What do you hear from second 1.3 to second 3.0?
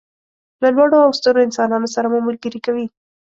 انسانانو سره مو ملګري کوي.